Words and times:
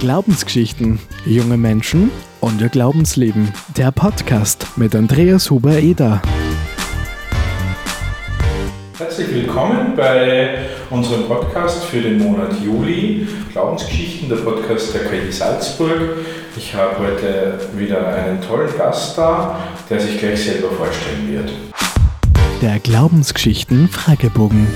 Glaubensgeschichten, 0.00 0.98
junge 1.24 1.56
Menschen 1.56 2.10
und 2.40 2.60
ihr 2.60 2.68
Glaubensleben. 2.68 3.52
Der 3.76 3.90
Podcast 3.90 4.66
mit 4.76 4.94
Andreas 4.94 5.50
Huber-Eder. 5.50 6.20
Herzlich 8.98 9.34
willkommen 9.34 9.94
bei 9.96 10.58
unserem 10.90 11.26
Podcast 11.26 11.84
für 11.84 12.00
den 12.02 12.18
Monat 12.18 12.60
Juli, 12.62 13.26
Glaubensgeschichten, 13.52 14.28
der 14.28 14.36
Podcast 14.36 14.94
der 14.94 15.04
KI 15.06 15.32
Salzburg. 15.32 16.18
Ich 16.56 16.74
habe 16.74 16.98
heute 16.98 17.58
wieder 17.76 18.06
einen 18.14 18.40
tollen 18.42 18.76
Gast 18.76 19.16
da, 19.16 19.58
der 19.88 20.00
sich 20.00 20.18
gleich 20.18 20.44
selber 20.44 20.70
vorstellen 20.70 21.32
wird. 21.32 21.52
Der 22.60 22.78
Glaubensgeschichten 22.80 23.88
Fragebogen. 23.88 24.66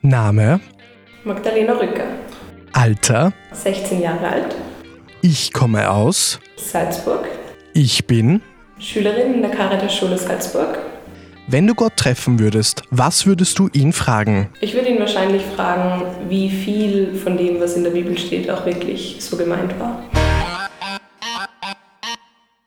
Name, 0.00 0.60
Magdalena 1.24 1.74
Rücker, 1.74 2.06
Alter, 2.78 3.32
16 3.50 4.02
Jahre 4.02 4.28
alt, 4.28 4.54
ich 5.20 5.52
komme 5.52 5.90
aus, 5.90 6.38
Salzburg, 6.54 7.26
ich 7.74 8.06
bin. 8.06 8.40
Schülerin 8.78 9.34
in 9.34 9.42
der 9.42 9.50
Caritas-Schule 9.50 10.16
Salzburg. 10.16 10.78
Wenn 11.48 11.66
du 11.66 11.74
Gott 11.74 11.96
treffen 11.96 12.38
würdest, 12.38 12.84
was 12.92 13.26
würdest 13.26 13.58
du 13.58 13.68
ihn 13.72 13.92
fragen? 13.92 14.50
Ich 14.60 14.74
würde 14.74 14.90
ihn 14.90 15.00
wahrscheinlich 15.00 15.42
fragen, 15.56 16.04
wie 16.28 16.48
viel 16.48 17.16
von 17.16 17.36
dem, 17.36 17.60
was 17.60 17.74
in 17.74 17.82
der 17.82 17.90
Bibel 17.90 18.16
steht, 18.16 18.48
auch 18.48 18.64
wirklich 18.64 19.16
so 19.18 19.36
gemeint 19.36 19.76
war. 19.80 20.00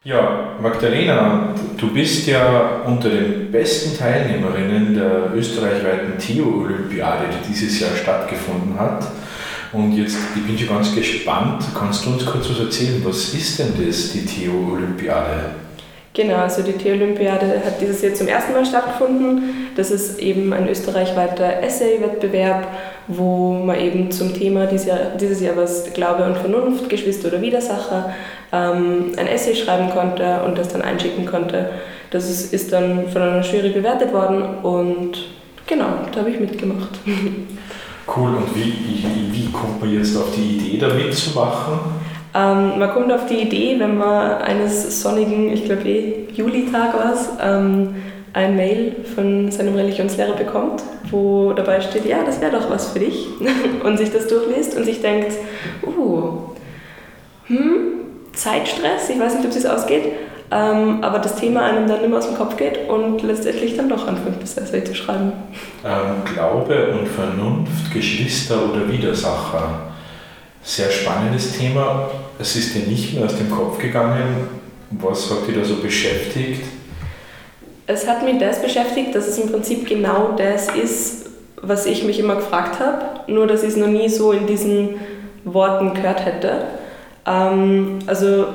Ja, 0.03 0.57
Magdalena, 0.61 1.53
du 1.77 1.93
bist 1.93 2.27
ja 2.27 2.81
unter 2.85 3.09
den 3.09 3.49
besten 3.49 3.97
Teilnehmerinnen 3.97 4.93
der 4.93 5.33
österreichweiten 5.33 6.17
Theo-Olympiade, 6.19 7.27
die 7.29 7.53
dieses 7.53 7.79
Jahr 7.79 7.95
stattgefunden 7.95 8.77
hat. 8.77 9.07
Und 9.73 9.93
jetzt, 9.93 10.17
ich 10.35 10.45
bin 10.45 10.57
schon 10.57 10.75
ganz 10.75 10.93
gespannt, 10.93 11.63
kannst 11.73 12.05
du 12.05 12.11
uns 12.11 12.25
kurz 12.25 12.49
was 12.49 12.59
erzählen? 12.59 13.01
Was 13.05 13.33
ist 13.33 13.59
denn 13.59 13.73
das, 13.85 14.11
die 14.11 14.25
Theo-Olympiade? 14.25 15.51
Genau, 16.13 16.35
also 16.35 16.61
die 16.61 16.73
Theo-Olympiade 16.73 17.61
hat 17.65 17.79
dieses 17.79 18.01
Jahr 18.01 18.13
zum 18.13 18.27
ersten 18.27 18.51
Mal 18.51 18.65
stattgefunden. 18.65 19.71
Das 19.77 19.91
ist 19.91 20.19
eben 20.19 20.51
ein 20.51 20.67
österreichweiter 20.67 21.63
Essay-Wettbewerb, 21.63 22.67
wo 23.07 23.53
man 23.53 23.79
eben 23.79 24.11
zum 24.11 24.33
Thema 24.33 24.65
dieses 24.65 24.87
Jahr, 24.87 24.99
dieses 25.17 25.39
Jahr 25.39 25.55
was 25.55 25.93
Glaube 25.93 26.25
und 26.25 26.37
Vernunft, 26.37 26.89
Geschwister 26.89 27.29
oder 27.29 27.41
Widersacher, 27.41 28.13
ähm, 28.51 29.13
ein 29.15 29.27
Essay 29.27 29.55
schreiben 29.55 29.89
konnte 29.89 30.43
und 30.43 30.57
das 30.57 30.67
dann 30.67 30.81
einschicken 30.81 31.25
konnte. 31.25 31.69
Das 32.09 32.29
ist, 32.29 32.53
ist 32.53 32.73
dann 32.73 33.07
von 33.07 33.21
einer 33.21 33.41
Jury 33.41 33.69
bewertet 33.69 34.11
worden 34.11 34.43
und 34.63 35.29
genau, 35.65 35.93
da 36.11 36.19
habe 36.19 36.29
ich 36.29 36.41
mitgemacht. 36.41 36.99
Cool, 38.15 38.35
und 38.35 38.55
wie, 38.55 38.65
wie, 38.65 39.31
wie 39.31 39.51
kommt 39.51 39.79
man 39.79 39.93
jetzt 39.93 40.17
auf 40.17 40.35
die 40.35 40.57
Idee, 40.57 40.77
da 40.77 40.93
mitzumachen? 40.93 41.79
Ähm, 42.33 42.79
man 42.79 42.89
kommt 42.91 43.11
auf 43.11 43.25
die 43.25 43.41
Idee, 43.41 43.75
wenn 43.79 43.97
man 43.97 44.41
eines 44.41 45.01
sonnigen, 45.01 45.51
ich 45.51 45.65
glaube 45.65 45.87
eh 45.87 46.27
Julitag 46.33 46.93
war 46.93 47.13
es, 47.13 47.29
ähm, 47.41 47.95
ein 48.33 48.55
Mail 48.55 48.95
von 49.15 49.51
seinem 49.51 49.75
Religionslehrer 49.75 50.35
bekommt, 50.35 50.83
wo 51.09 51.51
dabei 51.53 51.81
steht, 51.81 52.05
ja, 52.05 52.23
das 52.23 52.39
wäre 52.39 52.51
doch 52.51 52.69
was 52.69 52.91
für 52.91 52.99
dich. 52.99 53.27
und 53.83 53.97
sich 53.97 54.11
das 54.11 54.27
durchliest 54.27 54.77
und 54.77 54.85
sich 54.85 55.01
denkt, 55.01 55.33
uh, 55.85 56.39
hm, 57.47 57.81
Zeitstress, 58.33 59.09
ich 59.09 59.19
weiß 59.19 59.35
nicht, 59.35 59.45
ob 59.45 59.55
es 59.55 59.65
ausgeht, 59.65 60.13
ähm, 60.51 61.01
aber 61.01 61.19
das 61.19 61.35
Thema 61.35 61.63
einem 61.63 61.87
dann 61.87 62.03
immer 62.03 62.17
aus 62.17 62.27
dem 62.27 62.35
Kopf 62.35 62.57
geht 62.57 62.89
und 62.89 63.21
letztendlich 63.23 63.77
dann 63.77 63.87
doch 63.87 64.05
anfängt, 64.05 64.41
das 64.41 64.57
Essay 64.57 64.83
zu 64.83 64.93
schreiben. 64.93 65.31
Ähm, 65.85 66.33
Glaube 66.33 66.91
und 66.91 67.07
Vernunft, 67.07 67.93
Geschwister 67.93 68.57
oder 68.69 68.91
Widersacher. 68.91 69.91
Sehr 70.61 70.91
spannendes 70.91 71.57
Thema. 71.57 72.09
Es 72.37 72.55
ist 72.57 72.75
dir 72.75 72.87
nicht 72.87 73.13
mehr 73.13 73.25
aus 73.25 73.37
dem 73.37 73.49
Kopf 73.49 73.77
gegangen. 73.79 74.49
Was 74.91 75.31
hat 75.31 75.47
dich 75.47 75.55
da 75.55 75.63
so 75.63 75.75
beschäftigt? 75.75 76.65
Es 77.87 78.05
hat 78.05 78.23
mich 78.23 78.37
das 78.37 78.61
beschäftigt, 78.61 79.15
dass 79.15 79.27
es 79.27 79.37
im 79.37 79.49
Prinzip 79.49 79.87
genau 79.87 80.33
das 80.37 80.67
ist, 80.75 81.29
was 81.61 81.85
ich 81.85 82.03
mich 82.03 82.19
immer 82.19 82.35
gefragt 82.35 82.79
habe, 82.79 83.31
nur 83.31 83.47
dass 83.47 83.63
ich 83.63 83.69
es 83.69 83.77
noch 83.77 83.87
nie 83.87 84.09
so 84.09 84.33
in 84.33 84.47
diesen 84.47 84.95
Worten 85.45 85.93
gehört 85.93 86.25
hätte. 86.25 86.65
Ähm, 87.25 87.99
also 88.05 88.45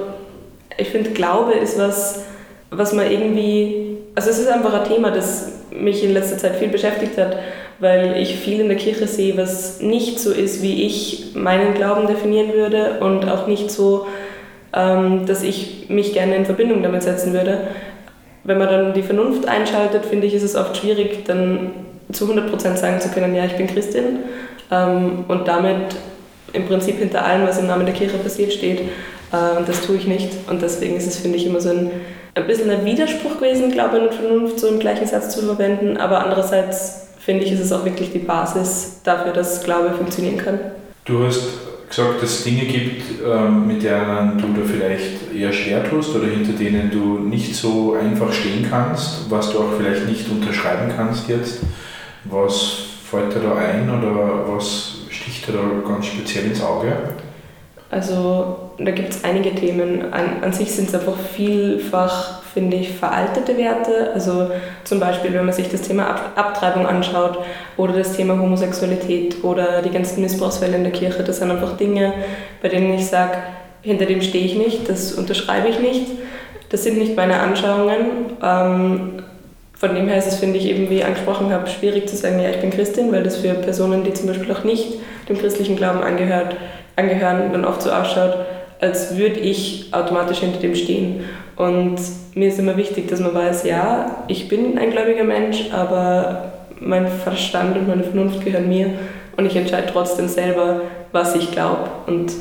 ich 0.77 0.89
finde, 0.89 1.11
Glaube 1.11 1.53
ist 1.53 1.79
was, 1.79 2.25
was 2.71 2.93
man 2.93 3.11
irgendwie, 3.11 3.99
also 4.15 4.31
es 4.31 4.39
ist 4.39 4.49
einfach 4.49 4.75
ein 4.75 4.89
Thema, 4.89 5.11
das 5.11 5.53
mich 5.71 6.03
in 6.03 6.13
letzter 6.13 6.39
Zeit 6.39 6.57
viel 6.57 6.69
beschäftigt 6.69 7.19
hat, 7.19 7.37
weil 7.79 8.17
ich 8.17 8.37
viel 8.37 8.61
in 8.61 8.69
der 8.69 8.77
Kirche 8.77 9.07
sehe, 9.07 9.37
was 9.37 9.81
nicht 9.81 10.19
so 10.19 10.33
ist, 10.33 10.63
wie 10.63 10.85
ich 10.85 11.33
meinen 11.35 11.75
Glauben 11.75 12.07
definieren 12.07 12.53
würde 12.55 12.99
und 13.01 13.29
auch 13.29 13.47
nicht 13.47 13.71
so, 13.71 14.07
ähm, 14.73 15.27
dass 15.27 15.43
ich 15.43 15.87
mich 15.89 16.13
gerne 16.13 16.37
in 16.37 16.47
Verbindung 16.47 16.83
damit 16.83 17.03
setzen 17.03 17.33
würde. 17.33 17.69
Wenn 18.45 18.59
man 18.59 18.69
dann 18.69 18.95
die 18.95 19.03
Vernunft 19.03 19.47
einschaltet, 19.49 20.07
finde 20.07 20.27
ich, 20.27 20.35
ist 20.35 20.43
es 20.43 20.57
oft 20.57 20.77
schwierig, 20.77 21.25
dann 21.27 21.73
zu 22.13 22.27
100% 22.27 22.77
sagen 22.77 23.01
zu 23.01 23.09
können, 23.09 23.35
ja, 23.35 23.45
ich 23.45 23.57
bin 23.57 23.67
Christin 23.67 24.21
ähm, 24.71 25.25
und 25.29 25.49
damit 25.49 25.97
im 26.53 26.67
Prinzip 26.67 26.99
hinter 26.99 27.25
allem, 27.25 27.47
was 27.47 27.59
im 27.59 27.67
Namen 27.67 27.85
der 27.85 27.95
Kirche 27.95 28.17
passiert, 28.19 28.53
steht. 28.53 28.83
Und 29.33 29.69
das 29.69 29.83
tue 29.83 29.97
ich 29.97 30.07
nicht. 30.07 30.31
Und 30.49 30.63
deswegen 30.63 30.97
ist 30.97 31.07
es, 31.07 31.19
finde 31.19 31.37
ich, 31.37 31.47
immer 31.47 31.61
so 31.61 31.71
ein, 31.71 31.91
ein 32.35 32.47
bisschen 32.47 32.71
ein 32.71 32.85
Widerspruch 32.85 33.37
gewesen, 33.37 33.71
Glaube 33.73 34.01
und 34.01 34.15
Vernunft 34.15 34.61
so 34.61 34.69
im 34.69 34.79
gleichen 34.79 35.07
Satz 35.07 35.35
zu 35.35 35.43
verwenden. 35.43 35.97
Aber 35.97 36.25
andererseits 36.25 37.09
finde 37.19 37.45
ich, 37.45 37.53
ist 37.53 37.61
es 37.61 37.73
auch 37.73 37.85
wirklich 37.85 38.13
die 38.13 38.21
Basis 38.21 39.01
dafür, 39.03 39.33
dass 39.33 39.65
Glaube 39.65 39.91
funktionieren 39.93 40.39
kann. 40.39 40.61
Du 41.05 41.25
hast 41.25 41.43
gesagt, 41.89 42.23
dass 42.23 42.31
es 42.31 42.45
Dinge 42.45 42.65
gibt, 42.65 43.03
ähm, 43.25 43.67
mit 43.67 43.83
denen 43.83 44.39
du 44.39 44.61
da 44.61 44.67
vielleicht 44.67 45.35
eher 45.35 45.53
schwer 45.53 45.89
tust 45.89 46.15
oder 46.15 46.27
hinter 46.27 46.53
denen 46.53 46.91
du 46.91 47.19
nicht 47.19 47.55
so 47.55 47.95
einfach 47.95 48.33
stehen 48.33 48.67
kannst, 48.69 49.31
was 49.31 49.53
du 49.53 49.59
auch 49.59 49.77
vielleicht 49.77 50.09
nicht 50.09 50.29
unterschreiben 50.29 50.93
kannst 50.97 51.29
jetzt. 51.29 51.61
Was 52.25 52.79
fällt 53.09 53.35
dir 53.35 53.41
da 53.41 53.55
ein 53.55 53.89
oder 53.89 54.45
was 54.49 54.99
sticht 55.11 55.47
dir 55.49 55.53
da 55.53 55.89
ganz 55.89 56.07
speziell 56.07 56.47
ins 56.47 56.61
Auge? 56.61 56.93
Also 57.91 58.71
da 58.79 58.91
gibt 58.91 59.11
es 59.11 59.23
einige 59.23 59.55
Themen. 59.55 60.13
An, 60.13 60.43
an 60.43 60.53
sich 60.53 60.73
sind 60.73 60.89
es 60.89 60.95
einfach 60.95 61.17
vielfach, 61.35 62.43
finde 62.53 62.77
ich, 62.77 62.91
veraltete 62.91 63.57
Werte. 63.57 64.11
Also 64.13 64.51
zum 64.85 64.99
Beispiel, 64.99 65.33
wenn 65.33 65.45
man 65.45 65.55
sich 65.55 65.69
das 65.69 65.83
Thema 65.83 66.09
Ab 66.09 66.33
Abtreibung 66.35 66.87
anschaut 66.87 67.39
oder 67.77 67.93
das 67.93 68.17
Thema 68.17 68.39
Homosexualität 68.39 69.45
oder 69.45 69.83
die 69.83 69.91
ganzen 69.91 70.21
Missbrauchsfälle 70.21 70.77
in 70.77 70.83
der 70.83 70.93
Kirche, 70.93 71.23
das 71.23 71.39
sind 71.39 71.51
einfach 71.51 71.77
Dinge, 71.77 72.13
bei 72.61 72.69
denen 72.69 72.93
ich 72.95 73.07
sage, 73.07 73.39
hinter 73.83 74.07
dem 74.07 74.21
stehe 74.21 74.45
ich 74.45 74.57
nicht, 74.57 74.89
das 74.89 75.13
unterschreibe 75.13 75.69
ich 75.69 75.79
nicht. 75.79 76.07
Das 76.71 76.83
sind 76.83 76.99
nicht 76.99 77.17
meine 77.17 77.39
Anschauungen. 77.39 78.37
Ähm, 78.43 79.23
von 79.75 79.95
dem 79.95 80.09
her 80.09 80.19
ist 80.19 80.27
es, 80.27 80.37
finde 80.37 80.59
ich, 80.59 80.67
eben 80.67 80.91
wie 80.91 80.97
ich 80.97 81.05
angesprochen 81.05 81.53
habe, 81.53 81.69
schwierig 81.69 82.09
zu 82.09 82.17
sagen, 82.17 82.41
ja, 82.41 82.51
ich 82.51 82.61
bin 82.61 82.71
Christin, 82.71 83.13
weil 83.13 83.23
das 83.23 83.37
für 83.37 83.55
Personen, 83.55 84.03
die 84.03 84.15
zum 84.15 84.27
Beispiel 84.27 84.51
auch 84.51 84.65
nicht 84.65 84.95
dem 85.29 85.39
christlichen 85.39 85.77
Glauben 85.77 86.03
angehört, 86.03 86.57
angehören, 86.97 87.53
dann 87.53 87.65
oft 87.65 87.83
so 87.83 87.91
ausschaut, 87.91 88.37
als 88.81 89.17
würde 89.17 89.41
ich 89.41 89.89
automatisch 89.93 90.39
hinter 90.39 90.59
dem 90.59 90.75
stehen. 90.75 91.25
Und 91.57 91.97
mir 92.35 92.49
ist 92.49 92.59
immer 92.59 92.77
wichtig, 92.77 93.09
dass 93.09 93.21
man 93.21 93.35
weiß, 93.35 93.65
ja, 93.65 94.25
ich 94.29 94.49
bin 94.49 94.79
ein 94.79 94.91
gläubiger 94.91 95.25
Mensch, 95.25 95.71
aber 95.73 96.53
mein 96.81 97.09
Verstand 97.09 97.77
und 97.77 97.89
meine 97.89 98.05
Vernunft 98.05 98.45
gehören 98.45 98.69
mir 98.69 98.91
und 99.37 99.47
ich 99.47 99.57
entscheide 99.57 99.89
trotzdem 99.91 100.29
selber, 100.29 100.83
was 101.13 101.35
ich 101.35 101.51
glaube. 101.53 101.89
Und 102.07 102.33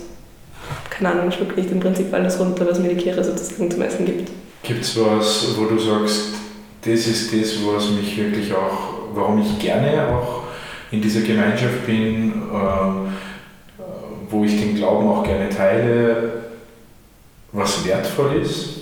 keine 0.90 1.12
Ahnung, 1.12 1.32
schluckt 1.32 1.58
nicht 1.58 1.72
im 1.72 1.80
Prinzip 1.80 2.14
alles 2.14 2.40
runter, 2.40 2.66
was 2.70 2.80
mir 2.80 2.90
die 2.90 2.96
Kirche 3.02 3.24
sozusagen 3.24 3.72
zum 3.72 3.82
Essen 3.82 4.06
gibt. 4.06 4.32
Gibt 4.64 4.84
es 4.84 5.00
was, 5.00 5.56
wo 5.58 5.66
du 5.66 5.80
sagst, 5.80 6.34
das 6.82 7.08
ist 7.08 7.34
das, 7.34 7.56
was 7.66 7.90
mich 7.92 8.18
wirklich 8.18 8.54
auch, 8.54 9.14
warum 9.14 9.42
ich 9.42 9.60
gerne 9.60 10.08
auch 10.08 10.44
in 10.92 11.02
dieser 11.02 11.22
Gemeinschaft 11.22 11.86
bin, 11.86 12.34
ähm, 12.54 13.08
wo 14.36 14.44
ich 14.44 14.60
den 14.60 14.76
Glauben 14.76 15.08
auch 15.08 15.24
gerne 15.24 15.50
teile, 15.50 16.34
was 17.52 17.86
wertvoll 17.86 18.42
ist? 18.42 18.76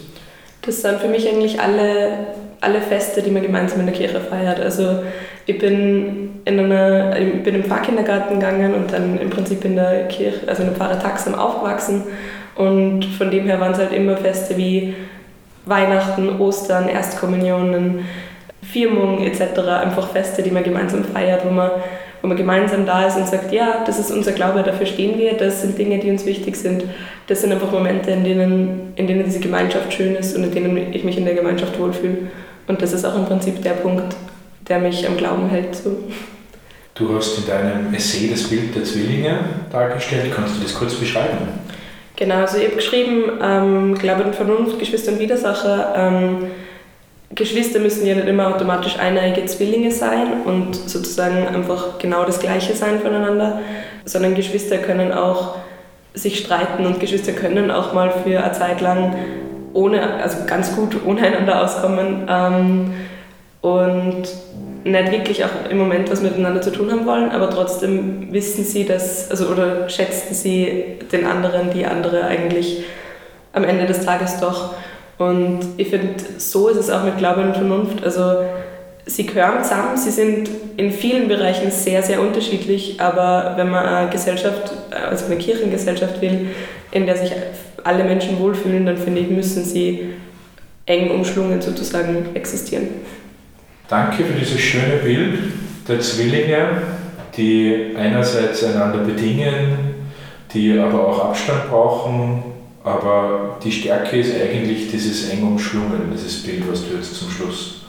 Das 0.62 0.82
sind 0.82 1.00
für 1.00 1.08
mich 1.08 1.28
eigentlich 1.28 1.60
alle, 1.60 2.28
alle 2.62 2.82
Feste, 2.82 3.22
die 3.22 3.32
man 3.32 3.44
gemeinsam 3.44 3.82
in 3.82 3.86
der 3.86 3.96
Kirche 3.96 4.20
feiert. 4.20 4.60
Also 4.60 5.04
ich 5.46 5.58
bin, 5.58 6.42
in 6.46 6.60
einer, 6.60 7.20
ich 7.20 7.44
bin 7.44 7.56
im 7.56 7.64
Pfarrkindergarten 7.66 8.40
gegangen 8.40 8.74
und 8.74 8.92
dann 8.92 9.20
im 9.20 9.30
Prinzip 9.30 9.64
in 9.66 9.76
der 9.76 10.08
Kirche, 10.08 10.48
also 10.48 10.64
in 10.64 10.70
der 10.70 10.78
Pfarre 10.78 11.00
Taxam 11.00 11.36
aufgewachsen. 11.36 12.04
Und 12.56 13.04
von 13.06 13.30
dem 13.30 13.46
her 13.46 13.60
waren 13.60 13.74
es 13.74 13.80
halt 13.80 13.92
immer 13.92 14.16
Feste 14.18 14.56
wie 14.58 14.94
Weihnachten, 15.66 16.40
Ostern, 16.40 16.88
Erstkommunionen, 16.88 18.06
Firmung 18.62 19.24
etc. 19.24 19.60
Einfach 19.82 20.10
Feste, 20.10 20.42
die 20.44 20.52
man 20.52 20.64
gemeinsam 20.64 21.04
feiert, 21.04 21.46
wo 21.46 21.50
man 21.50 21.72
wo 22.24 22.30
man 22.30 22.38
gemeinsam 22.38 22.86
da 22.86 23.06
ist 23.06 23.18
und 23.18 23.28
sagt, 23.28 23.52
ja, 23.52 23.84
das 23.86 24.00
ist 24.00 24.10
unser 24.10 24.32
Glaube, 24.32 24.64
dafür 24.64 24.86
stehen 24.86 25.20
wir, 25.20 25.34
das 25.34 25.62
sind 25.62 25.78
Dinge, 25.78 26.00
die 26.00 26.10
uns 26.10 26.26
wichtig 26.26 26.56
sind. 26.56 26.86
Das 27.28 27.42
sind 27.42 27.52
einfach 27.52 27.70
Momente, 27.70 28.12
in 28.12 28.24
denen, 28.24 28.94
in 28.96 29.08
denen 29.08 29.26
diese 29.26 29.42
Gemeinschaft 29.42 29.92
schön 29.92 30.16
ist 30.16 30.34
und 30.34 30.46
in 30.46 30.52
denen 30.52 30.94
ich 30.94 31.04
mich 31.04 31.18
in 31.18 31.26
der 31.26 31.36
Gemeinschaft 31.36 31.78
wohlfühle. 31.78 32.30
Und 32.68 32.82
das 32.82 32.94
ist 32.94 33.04
auch 33.04 33.16
im 33.16 33.26
Prinzip 33.26 33.62
der 33.62 33.72
Punkt, 33.72 34.16
der 34.70 34.80
mich 34.80 35.06
am 35.06 35.18
Glauben 35.18 35.50
hält. 35.50 35.76
So. 35.76 35.98
Du 36.96 37.14
hast 37.14 37.40
in 37.40 37.46
deinem 37.46 37.94
Essay 37.94 38.30
das 38.30 38.44
Bild 38.44 38.74
der 38.74 38.86
Zwillinge 38.86 39.40
dargestellt. 39.70 40.32
Kannst 40.34 40.56
du 40.58 40.64
das 40.64 40.74
kurz 40.74 40.96
beschreiben? 40.96 41.40
Genau, 42.16 42.36
also 42.36 42.58
ich 42.58 42.66
habe 42.68 42.76
geschrieben, 42.76 43.24
ähm, 43.42 43.96
Glaube 43.96 44.24
und 44.24 44.34
Vernunft, 44.34 44.80
Geschwister 44.80 45.12
und 45.12 45.20
Widersacher. 45.20 45.94
Ähm, 45.98 46.38
Geschwister 47.36 47.80
müssen 47.80 48.06
ja 48.06 48.16
nicht 48.16 48.28
immer 48.28 48.54
automatisch 48.54 49.00
eineige 49.00 49.46
Zwillinge 49.46 49.92
sein 49.92 50.44
und 50.46 50.76
sozusagen 50.76 51.48
einfach 51.48 51.98
genau 51.98 52.26
das 52.26 52.40
Gleiche 52.40 52.74
sein 52.74 53.00
voneinander, 53.00 53.60
sondern 54.06 54.36
Geschwister 54.36 54.78
können 54.78 55.12
auch 55.12 55.56
sich 56.14 56.40
streiten 56.40 56.86
und 56.86 57.00
Geschwister 57.00 57.32
können 57.32 57.72
auch 57.72 57.94
mal 57.94 58.12
für 58.12 58.44
eine 58.44 58.54
Zeit 58.54 58.82
lang 58.82 59.16
ohne, 59.74 60.22
also 60.22 60.38
ganz 60.46 60.76
gut 60.76 60.98
ohne 61.06 61.22
einander 61.22 61.64
auskommen 61.64 62.28
ähm, 62.30 62.94
und 63.62 64.24
nicht 64.84 65.12
wirklich 65.12 65.46
auch 65.46 65.70
im 65.70 65.78
Moment 65.78 66.12
was 66.12 66.22
miteinander 66.22 66.62
zu 66.62 66.72
tun 66.72 66.92
haben 66.92 67.06
wollen, 67.06 67.32
aber 67.32 67.50
trotzdem 67.50 68.32
wissen 68.32 68.64
sie 68.64 68.86
das, 68.86 69.32
also 69.32 69.48
oder 69.48 69.90
schätzen 69.90 70.36
sie 70.36 71.00
den 71.12 71.26
anderen, 71.26 71.72
die 71.72 71.86
andere 71.86 72.26
eigentlich 72.26 72.84
am 73.54 73.64
Ende 73.64 73.86
des 73.86 74.06
Tages 74.06 74.40
doch. 74.40 74.76
Und 75.18 75.60
ich 75.78 75.90
finde, 75.90 76.16
so 76.38 76.70
ist 76.70 76.78
es 76.78 76.90
auch 76.90 77.04
mit 77.04 77.18
Glaube 77.18 77.42
und 77.42 77.54
Vernunft. 77.54 78.04
Also 78.04 78.44
sie 79.06 79.26
gehören 79.26 79.64
zusammen, 79.64 79.98
sie 79.98 80.12
sind 80.12 80.50
in 80.78 80.92
vielen 80.92 81.28
Bereichen 81.28 81.70
sehr, 81.72 82.02
sehr 82.02 82.22
unterschiedlich, 82.22 83.00
aber 83.00 83.54
wenn 83.58 83.70
man 83.70 83.86
eine 83.86 84.10
Gesellschaft, 84.10 84.72
also 84.92 85.26
eine 85.26 85.38
Kirchengesellschaft 85.38 86.22
will, 86.22 86.48
in 86.92 87.06
der 87.06 87.18
sich 87.18 87.32
alle 87.84 88.04
Menschen 88.04 88.40
wohlfühlen, 88.40 88.86
dann 88.86 88.98
finde 88.98 89.22
ich, 89.22 89.30
müssen 89.30 89.64
sie 89.64 90.14
eng 90.86 91.12
umschlungen 91.12 91.62
sozusagen 91.62 92.28
existieren. 92.34 92.88
Danke 93.90 94.24
für 94.24 94.34
dieses 94.34 94.60
schöne 94.60 94.98
Bild 95.04 95.40
der 95.88 96.00
Zwillinge, 96.00 96.82
die 97.36 97.94
einerseits 97.98 98.64
einander 98.64 99.00
bedingen, 99.00 99.78
die 100.54 100.78
aber 100.78 101.08
auch 101.08 101.26
Abstand 101.26 101.70
brauchen, 101.70 102.44
aber 102.84 103.58
die 103.64 103.72
Stärke 103.72 104.18
ist 104.18 104.34
eigentlich 104.36 104.92
dieses 104.92 105.30
eng 105.30 105.44
umschlungen, 105.44 106.12
dieses 106.14 106.44
Bild, 106.44 106.64
was 106.70 106.88
du 106.88 106.96
jetzt 106.96 107.16
zum 107.16 107.30
Schluss 107.30 107.86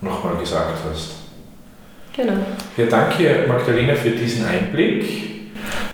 nochmal 0.00 0.36
gesagt 0.36 0.78
hast. 0.88 1.14
Genau. 2.14 2.34
Ja, 2.76 2.86
danke 2.86 3.44
Magdalena 3.48 3.94
für 3.94 4.10
diesen 4.10 4.46
Einblick. 4.46 5.04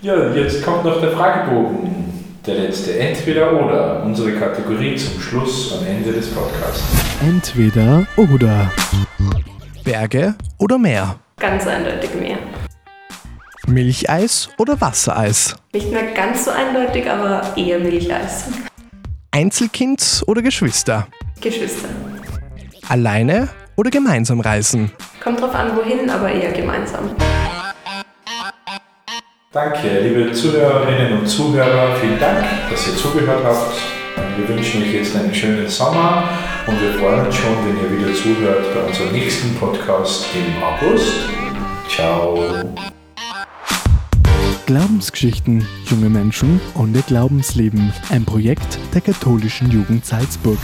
Ja, 0.02 0.32
jetzt 0.34 0.64
kommt 0.64 0.84
noch 0.84 1.00
der 1.00 1.10
Fragebogen. 1.10 2.02
Der 2.46 2.56
letzte 2.56 2.99
Entweder 2.99 3.52
oder, 3.52 4.02
unsere 4.04 4.32
Kategorie 4.32 4.96
zum 4.96 5.20
Schluss 5.20 5.78
am 5.78 5.87
Ende 5.87 6.12
des 6.12 6.28
Podcasts. 6.28 6.82
Entweder 7.20 8.04
oder. 8.16 8.70
Berge 9.84 10.34
oder 10.58 10.78
Meer? 10.78 11.16
Ganz 11.38 11.66
eindeutig 11.66 12.10
mehr. 12.14 12.31
Milcheis 13.72 14.50
oder 14.58 14.80
Wassereis? 14.80 15.56
Nicht 15.72 15.90
mehr 15.90 16.12
ganz 16.12 16.44
so 16.44 16.50
eindeutig, 16.50 17.10
aber 17.10 17.42
eher 17.56 17.78
Milcheis. 17.78 18.44
Einzelkind 19.30 20.22
oder 20.26 20.42
Geschwister? 20.42 21.08
Geschwister. 21.40 21.88
Alleine 22.88 23.48
oder 23.76 23.90
gemeinsam 23.90 24.40
reisen? 24.40 24.92
Kommt 25.22 25.40
drauf 25.40 25.54
an, 25.54 25.76
wohin, 25.76 26.10
aber 26.10 26.30
eher 26.30 26.52
gemeinsam. 26.52 27.10
Danke, 29.52 30.00
liebe 30.00 30.32
Zuhörerinnen 30.32 31.18
und 31.20 31.26
Zuhörer, 31.26 31.96
vielen 31.96 32.18
Dank, 32.18 32.44
dass 32.70 32.86
ihr 32.88 32.96
zugehört 32.96 33.44
habt. 33.44 33.75
Wir 34.36 34.48
wünschen 34.48 34.82
euch 34.82 34.94
jetzt 34.94 35.16
einen 35.16 35.34
schönen 35.34 35.68
Sommer 35.68 36.28
und 36.66 36.80
wir 36.80 36.94
freuen 36.94 37.26
uns 37.26 37.36
schon, 37.36 37.56
wenn 37.66 37.76
ihr 37.76 37.98
wieder 37.98 38.14
zuhört 38.14 38.75
bei 38.75 38.82
unserem 38.82 39.12
nächsten 39.12 39.54
Podcast 39.56 40.26
im 40.34 40.62
August. 40.62 41.28
Ciao. 41.88 42.64
Glaubensgeschichten, 44.67 45.67
junge 45.87 46.09
Menschen 46.09 46.61
und 46.75 46.94
ihr 46.94 47.03
Glaubensleben. 47.03 47.93
Ein 48.11 48.25
Projekt 48.25 48.79
der 48.94 49.00
katholischen 49.00 49.70
Jugend 49.70 50.06
Salzburg. 50.06 50.59